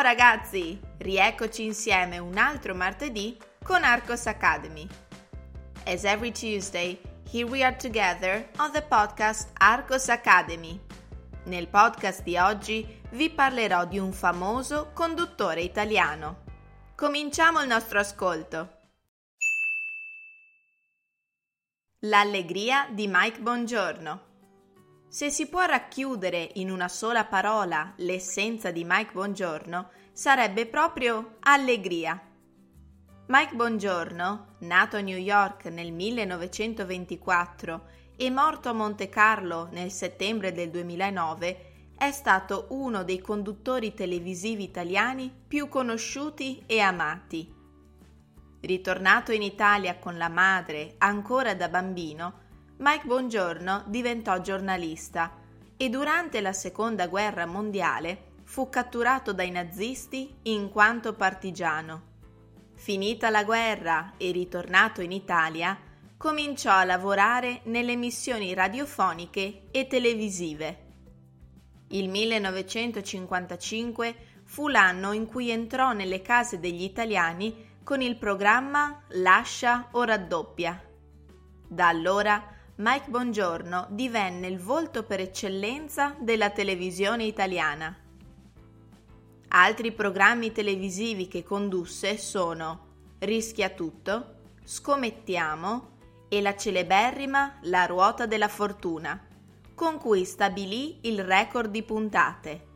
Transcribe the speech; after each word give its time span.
Ciao 0.00 0.08
ragazzi, 0.08 0.80
rieccoci 0.96 1.62
insieme 1.62 2.16
un 2.16 2.38
altro 2.38 2.74
martedì 2.74 3.36
con 3.62 3.84
Arcos 3.84 4.24
Academy. 4.24 4.88
As 5.84 6.04
every 6.04 6.32
Tuesday, 6.32 6.98
here 7.30 7.46
we 7.46 7.62
are 7.62 7.76
together 7.76 8.48
on 8.60 8.72
the 8.72 8.80
podcast 8.80 9.50
Arcos 9.58 10.08
Academy. 10.08 10.80
Nel 11.44 11.68
podcast 11.68 12.22
di 12.22 12.38
oggi 12.38 13.02
vi 13.10 13.28
parlerò 13.28 13.84
di 13.84 13.98
un 13.98 14.10
famoso 14.14 14.90
conduttore 14.94 15.60
italiano. 15.60 16.44
Cominciamo 16.96 17.60
il 17.60 17.68
nostro 17.68 17.98
ascolto. 17.98 18.78
L'allegria 22.04 22.88
di 22.90 23.06
Mike 23.06 23.40
Bongiorno. 23.40 24.29
Se 25.12 25.28
si 25.28 25.48
può 25.48 25.64
racchiudere 25.64 26.50
in 26.54 26.70
una 26.70 26.86
sola 26.86 27.24
parola 27.24 27.94
l'essenza 27.96 28.70
di 28.70 28.84
Mike 28.86 29.10
Bongiorno, 29.10 29.90
sarebbe 30.12 30.66
proprio 30.66 31.38
allegria. 31.40 32.28
Mike 33.26 33.56
Bongiorno, 33.56 34.54
nato 34.60 34.96
a 34.96 35.00
New 35.00 35.16
York 35.18 35.64
nel 35.64 35.90
1924 35.90 37.88
e 38.16 38.30
morto 38.30 38.68
a 38.68 38.72
Monte 38.72 39.08
Carlo 39.08 39.66
nel 39.72 39.90
settembre 39.90 40.52
del 40.52 40.70
2009, 40.70 41.94
è 41.98 42.12
stato 42.12 42.66
uno 42.68 43.02
dei 43.02 43.18
conduttori 43.18 43.92
televisivi 43.94 44.62
italiani 44.62 45.34
più 45.48 45.68
conosciuti 45.68 46.62
e 46.66 46.78
amati. 46.78 47.52
Ritornato 48.60 49.32
in 49.32 49.42
Italia 49.42 49.98
con 49.98 50.16
la 50.16 50.28
madre 50.28 50.94
ancora 50.98 51.56
da 51.56 51.68
bambino, 51.68 52.46
Mike 52.82 53.04
Bongiorno 53.04 53.84
diventò 53.88 54.40
giornalista 54.40 55.36
e 55.76 55.90
durante 55.90 56.40
la 56.40 56.54
Seconda 56.54 57.08
Guerra 57.08 57.44
Mondiale 57.44 58.28
fu 58.44 58.70
catturato 58.70 59.34
dai 59.34 59.50
nazisti 59.50 60.36
in 60.44 60.70
quanto 60.70 61.12
partigiano. 61.12 62.08
Finita 62.76 63.28
la 63.28 63.44
guerra 63.44 64.14
e 64.16 64.30
ritornato 64.30 65.02
in 65.02 65.12
Italia, 65.12 65.78
cominciò 66.16 66.72
a 66.72 66.84
lavorare 66.84 67.60
nelle 67.64 67.96
missioni 67.96 68.54
radiofoniche 68.54 69.64
e 69.70 69.86
televisive. 69.86 70.86
Il 71.88 72.08
1955 72.08 74.14
fu 74.44 74.68
l'anno 74.68 75.12
in 75.12 75.26
cui 75.26 75.50
entrò 75.50 75.92
nelle 75.92 76.22
case 76.22 76.58
degli 76.58 76.82
italiani 76.82 77.72
con 77.84 78.00
il 78.00 78.16
programma 78.16 79.02
Lascia 79.08 79.88
o 79.90 80.02
raddoppia. 80.02 80.82
Da 81.68 81.86
allora 81.86 82.54
Mike 82.82 83.10
Bongiorno 83.10 83.88
divenne 83.90 84.46
il 84.46 84.58
volto 84.58 85.02
per 85.02 85.20
eccellenza 85.20 86.16
della 86.18 86.48
televisione 86.48 87.24
italiana. 87.24 87.94
Altri 89.48 89.92
programmi 89.92 90.50
televisivi 90.50 91.28
che 91.28 91.42
condusse 91.42 92.16
sono 92.16 92.86
Rischia 93.18 93.68
tutto, 93.68 94.36
Scommettiamo 94.64 95.88
e 96.30 96.40
la 96.40 96.56
celeberrima 96.56 97.58
La 97.64 97.84
ruota 97.84 98.24
della 98.24 98.48
fortuna, 98.48 99.26
con 99.74 99.98
cui 99.98 100.24
stabilì 100.24 101.00
il 101.02 101.22
record 101.22 101.70
di 101.70 101.82
puntate. 101.82 102.66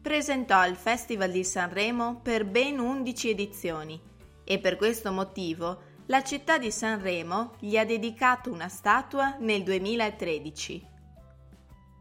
Presentò 0.00 0.66
il 0.66 0.76
Festival 0.76 1.30
di 1.30 1.44
Sanremo 1.44 2.20
per 2.22 2.46
ben 2.46 2.78
11 2.78 3.28
edizioni 3.28 4.00
e 4.44 4.58
per 4.58 4.76
questo 4.76 5.12
motivo 5.12 5.92
la 6.06 6.22
città 6.22 6.58
di 6.58 6.70
Sanremo 6.70 7.54
gli 7.58 7.78
ha 7.78 7.84
dedicato 7.86 8.52
una 8.52 8.68
statua 8.68 9.36
nel 9.38 9.62
2013. 9.62 10.86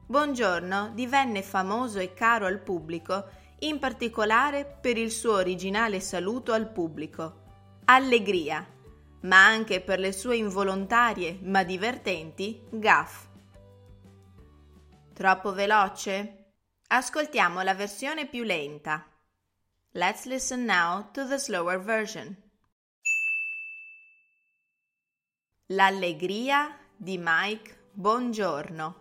Buongiorno 0.06 0.92
divenne 0.94 1.42
famoso 1.42 2.00
e 2.00 2.14
caro 2.14 2.46
al 2.46 2.60
pubblico, 2.60 3.26
in 3.60 3.80
particolare 3.80 4.66
per 4.66 4.98
il 4.98 5.10
suo 5.10 5.36
originale 5.36 6.02
saluto 6.02 6.52
al 6.52 6.70
pubblico. 6.70 7.42
Allegria, 7.86 8.68
ma 9.22 9.46
anche 9.46 9.80
per 9.80 10.00
le 10.00 10.12
sue 10.12 10.36
involontarie 10.36 11.40
ma 11.42 11.64
divertenti 11.64 12.62
gaff. 12.70 13.28
Troppo 15.14 15.54
veloce? 15.54 16.56
Ascoltiamo 16.88 17.62
la 17.62 17.74
versione 17.74 18.28
più 18.28 18.44
lenta. 18.44 19.08
Let's 19.92 20.26
listen 20.26 20.66
now 20.66 21.10
to 21.12 21.26
the 21.26 21.38
slower 21.38 21.80
version. 21.80 22.43
L'allegria 25.76 26.78
di 26.96 27.18
Mike 27.20 27.88
Bongiorno. 27.94 28.96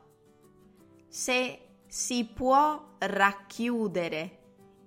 Se 1.06 1.80
si 1.86 2.24
può 2.24 2.94
racchiudere 2.98 4.38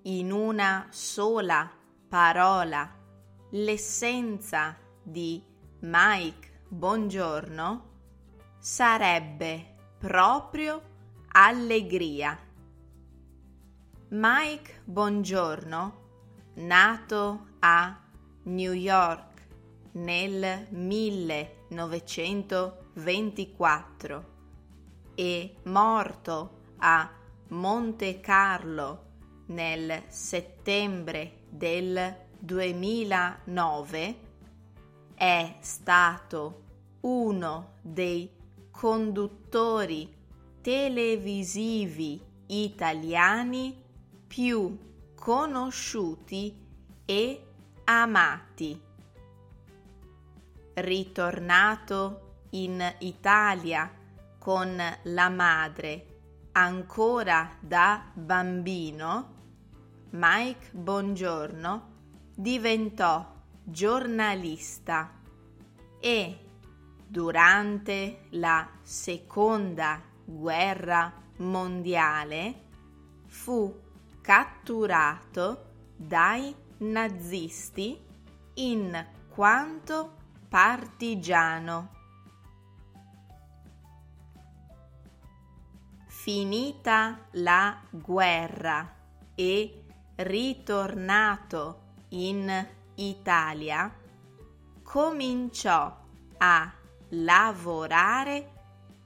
in 0.02 0.32
una 0.32 0.88
sola 0.90 1.70
parola 2.08 2.92
l'essenza 3.50 4.76
di 5.00 5.40
Mike 5.80 6.64
Bongiorno, 6.66 7.90
sarebbe 8.58 9.76
proprio 9.96 10.82
allegria. 11.28 12.36
Mike 14.08 14.80
Bongiorno, 14.82 16.04
nato 16.54 17.46
a 17.60 17.96
New 18.42 18.72
York 18.72 19.46
nel 19.92 20.66
1924 21.68 24.34
e 25.14 25.54
morto 25.64 26.50
a 26.78 27.10
Monte 27.48 28.20
Carlo 28.20 29.04
nel 29.46 30.04
settembre 30.08 31.42
del 31.48 32.24
2009 32.38 34.20
è 35.14 35.56
stato 35.60 36.62
uno 37.00 37.74
dei 37.80 38.30
conduttori 38.70 40.14
televisivi 40.60 42.20
italiani 42.46 43.82
più 44.26 44.76
conosciuti 45.14 46.54
e 47.04 47.42
amati 47.84 48.80
ritornato 50.76 52.44
in 52.50 52.94
Italia 53.00 53.90
con 54.38 54.80
la 55.02 55.28
madre 55.28 56.16
ancora 56.52 57.50
da 57.60 58.10
bambino, 58.14 59.34
Mike 60.10 60.70
Bongiorno 60.72 61.94
diventò 62.34 63.34
giornalista 63.62 65.12
e 65.98 66.38
durante 67.06 68.26
la 68.30 68.68
seconda 68.82 70.00
guerra 70.24 71.12
mondiale 71.38 72.64
fu 73.26 73.82
catturato 74.20 75.72
dai 75.96 76.54
nazisti 76.78 78.00
in 78.54 79.06
quanto 79.28 80.24
partigiano. 80.56 81.90
Finita 86.06 87.26
la 87.32 87.78
guerra 87.90 88.90
e 89.34 89.84
ritornato 90.14 91.80
in 92.08 92.66
Italia, 92.94 93.94
cominciò 94.82 95.94
a 96.38 96.72
lavorare 97.10 98.52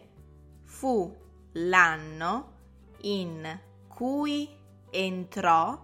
fu 0.64 1.16
l'anno 1.52 2.52
in 3.02 3.60
cui 3.86 4.48
entrò 4.90 5.80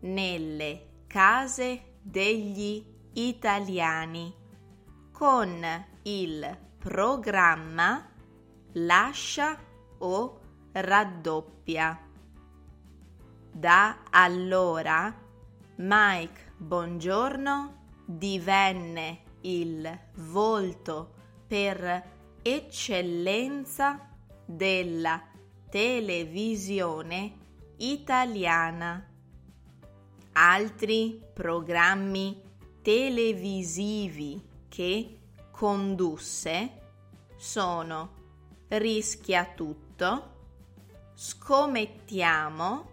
nelle 0.00 0.88
case 1.06 1.98
degli 2.02 2.84
italiani 3.12 4.34
con 5.12 5.64
il 6.02 6.58
programma 6.78 8.10
Lascia 8.72 9.56
o 9.98 10.40
raddoppia. 10.72 11.96
Da 13.52 13.98
allora 14.10 15.16
Mike 15.76 16.54
Bongiorno 16.56 17.82
divenne 18.04 19.22
il 19.42 19.98
volto 20.14 21.12
per 21.46 22.12
eccellenza 22.42 24.08
della 24.44 25.22
televisione 25.68 27.36
italiana. 27.78 29.08
Altri 30.32 31.22
programmi 31.32 32.42
televisivi 32.82 34.42
che 34.68 35.18
condusse 35.50 36.82
sono 37.36 38.22
Rischia 38.68 39.52
tutto, 39.54 40.32
Scommettiamo 41.14 42.90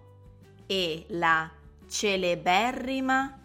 e 0.68 1.06
la 1.10 1.50
celeberrima 1.88 3.41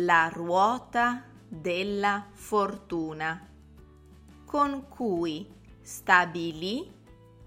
La 0.00 0.30
ruota 0.32 1.24
della 1.48 2.28
fortuna, 2.30 3.48
con 4.44 4.86
cui 4.88 5.44
stabilì 5.80 6.88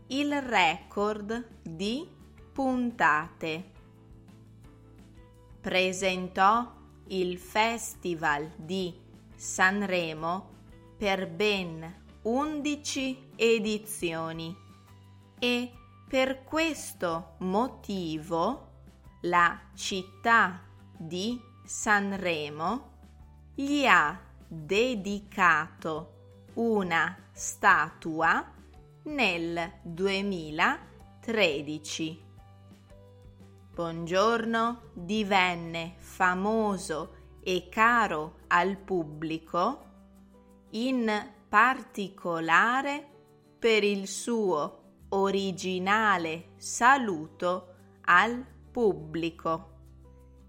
il 0.08 0.42
record 0.42 1.48
di 1.62 2.06
puntate. 2.52 3.72
Presentò 5.62 6.74
il 7.08 7.38
Festival 7.38 8.52
di 8.58 9.00
Sanremo 9.34 10.50
per 10.98 11.30
ben 11.30 12.04
11 12.24 13.30
edizioni 13.38 14.54
e 15.40 15.72
per 16.06 16.44
questo 16.44 17.36
motivo 17.38 18.72
la 19.22 19.58
città 19.74 20.62
di 20.98 21.50
Sanremo 21.64 22.90
gli 23.54 23.86
ha 23.86 24.20
dedicato 24.48 26.14
una 26.56 27.16
statua 27.32 28.52
nel 29.04 29.74
2013. 29.84 32.30
Buongiorno 33.74 34.82
divenne 34.94 35.94
famoso 35.98 37.16
e 37.42 37.70
caro 37.70 38.40
al 38.48 38.78
pubblico, 38.78 39.86
in 40.72 41.30
particolare 41.48 43.08
per 43.58 43.84
il 43.84 44.08
suo 44.08 44.80
originale 45.10 46.54
saluto 46.58 47.76
al 48.02 48.44
pubblico. 48.72 49.71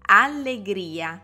Allegria, 0.05 1.17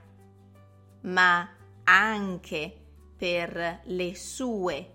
ma 1.02 1.50
anche 1.84 2.74
per 3.18 3.81
le 3.84 4.16
sue 4.16 4.94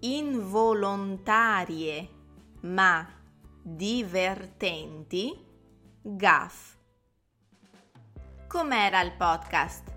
involontarie 0.00 2.08
ma 2.62 3.08
divertenti 3.62 5.34
gaff. 6.02 6.74
Com'era 8.46 9.00
il 9.00 9.12
podcast? 9.12 9.90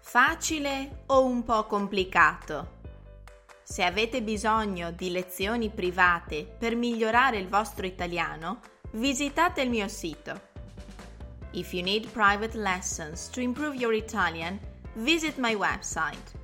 Facile 0.00 1.02
o 1.06 1.24
un 1.24 1.42
po' 1.42 1.66
complicato? 1.66 2.74
Se 3.64 3.82
avete 3.82 4.22
bisogno 4.22 4.92
di 4.92 5.10
lezioni 5.10 5.70
private 5.70 6.44
per 6.44 6.76
migliorare 6.76 7.38
il 7.38 7.48
vostro 7.48 7.84
italiano, 7.84 8.60
visitate 8.92 9.62
il 9.62 9.70
mio 9.70 9.88
sito. 9.88 10.45
If 11.56 11.72
you 11.72 11.82
need 11.82 12.12
private 12.12 12.54
lessons 12.54 13.30
to 13.30 13.40
improve 13.40 13.76
your 13.76 13.94
Italian, 13.94 14.60
visit 14.96 15.38
my 15.38 15.54
website. 15.54 16.34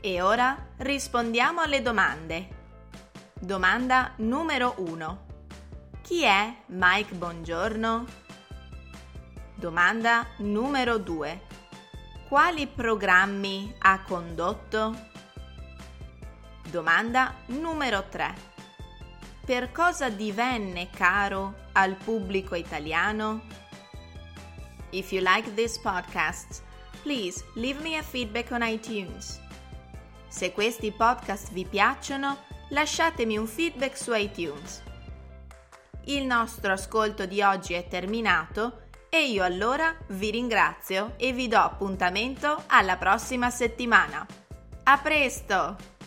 E 0.00 0.22
ora 0.22 0.56
rispondiamo 0.78 1.60
alle 1.60 1.82
domande. 1.82 2.48
Domanda 3.38 4.14
numero 4.16 4.72
1. 4.78 5.26
Chi 6.00 6.22
è 6.22 6.54
Mike 6.68 7.16
Bongiorno? 7.16 8.06
Domanda 9.54 10.26
numero 10.38 10.96
2. 10.96 11.40
Quali 12.28 12.66
programmi 12.66 13.74
ha 13.78 14.00
condotto? 14.04 14.96
Domanda 16.70 17.34
numero 17.48 18.08
3. 18.08 18.34
Per 19.44 19.70
cosa 19.70 20.08
divenne 20.08 20.88
caro 20.88 21.66
al 21.72 21.94
pubblico 21.96 22.54
italiano? 22.54 23.57
If 24.90 25.12
you 25.12 25.20
like 25.20 25.54
this 25.54 25.78
podcast, 25.78 26.62
please 27.02 27.44
leave 27.54 27.82
me 27.82 27.98
a 27.98 28.02
feedback 28.02 28.50
on 28.52 28.62
iTunes. 28.62 29.38
Se 30.28 30.52
questi 30.52 30.92
podcast 30.92 31.52
vi 31.52 31.64
piacciono, 31.64 32.38
lasciatemi 32.70 33.36
un 33.36 33.46
feedback 33.46 33.96
su 33.96 34.14
iTunes. 34.14 34.82
Il 36.04 36.24
nostro 36.24 36.72
ascolto 36.72 37.26
di 37.26 37.42
oggi 37.42 37.74
è 37.74 37.86
terminato 37.86 38.86
e 39.10 39.26
io 39.26 39.44
allora 39.44 39.94
vi 40.08 40.30
ringrazio 40.30 41.14
e 41.16 41.32
vi 41.32 41.48
do 41.48 41.58
appuntamento 41.58 42.64
alla 42.66 42.96
prossima 42.96 43.50
settimana. 43.50 44.26
A 44.84 44.98
presto! 44.98 45.97